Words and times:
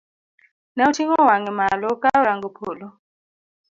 Ne 0.75 0.81
oting'o 0.89 1.17
wang'e 1.29 1.51
malo 1.59 1.89
ka 2.03 2.09
orango 2.21 2.49
polo. 2.57 2.87